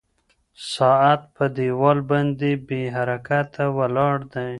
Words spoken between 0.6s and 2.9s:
ساعت په دیوال باندې بې